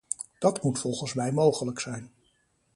[0.39, 2.11] Dat moet volgens mij mogelijk zijn.